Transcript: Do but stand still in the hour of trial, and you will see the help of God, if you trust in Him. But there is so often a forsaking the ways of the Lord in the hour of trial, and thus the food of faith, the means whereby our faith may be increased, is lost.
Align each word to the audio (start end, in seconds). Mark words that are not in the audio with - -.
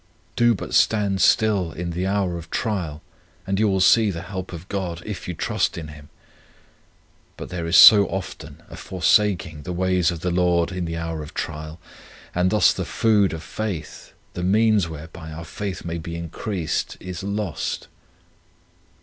Do 0.35 0.55
but 0.55 0.73
stand 0.73 1.21
still 1.21 1.71
in 1.73 1.91
the 1.91 2.07
hour 2.07 2.35
of 2.35 2.49
trial, 2.49 3.03
and 3.45 3.59
you 3.59 3.67
will 3.67 3.79
see 3.79 4.09
the 4.09 4.23
help 4.23 4.51
of 4.51 4.67
God, 4.67 4.99
if 5.05 5.27
you 5.27 5.35
trust 5.35 5.77
in 5.77 5.89
Him. 5.89 6.09
But 7.37 7.49
there 7.49 7.67
is 7.67 7.77
so 7.77 8.07
often 8.07 8.63
a 8.67 8.75
forsaking 8.75 9.61
the 9.61 9.71
ways 9.73 10.09
of 10.09 10.21
the 10.21 10.31
Lord 10.31 10.71
in 10.71 10.85
the 10.85 10.97
hour 10.97 11.21
of 11.21 11.35
trial, 11.35 11.79
and 12.33 12.49
thus 12.49 12.73
the 12.73 12.83
food 12.83 13.31
of 13.31 13.43
faith, 13.43 14.13
the 14.33 14.41
means 14.41 14.89
whereby 14.89 15.31
our 15.31 15.45
faith 15.45 15.85
may 15.85 15.99
be 15.99 16.15
increased, 16.15 16.97
is 16.99 17.21
lost. 17.21 17.87